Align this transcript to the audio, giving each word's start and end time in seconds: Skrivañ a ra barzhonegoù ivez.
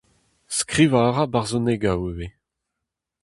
Skrivañ 0.57 1.05
a 1.09 1.11
ra 1.15 1.25
barzhonegoù 1.33 2.01
ivez. 2.09 2.33